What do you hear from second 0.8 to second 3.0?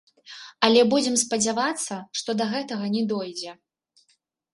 будзем спадзявацца, што да гэтага